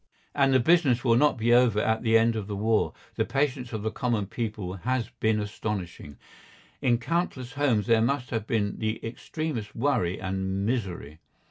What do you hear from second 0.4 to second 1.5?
the business will not